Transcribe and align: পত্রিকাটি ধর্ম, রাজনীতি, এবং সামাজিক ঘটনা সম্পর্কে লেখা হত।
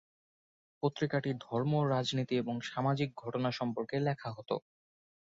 পত্রিকাটি 0.83 1.31
ধর্ম, 1.45 1.71
রাজনীতি, 1.91 2.35
এবং 2.37 2.55
সামাজিক 2.69 3.09
ঘটনা 3.17 3.49
সম্পর্কে 3.59 3.95
লেখা 4.07 4.29
হত। 4.31 4.49